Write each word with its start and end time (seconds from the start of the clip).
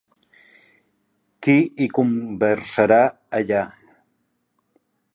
Qui 1.47 1.55
hi 1.85 1.89
conversarà, 1.99 3.01
allà? 3.41 3.65